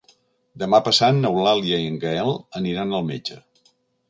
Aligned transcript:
Demà 0.61 0.79
passat 0.87 1.13
n'Eulàlia 1.19 1.79
i 1.83 1.91
en 1.91 2.01
Gaël 2.07 2.33
aniran 2.63 2.97
al 3.01 3.07
metge. 3.13 3.39